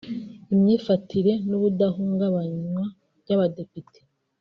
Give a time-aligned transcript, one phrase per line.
[0.53, 2.83] imyifatire n’ubudahungabanywa
[3.23, 3.99] by’abadepite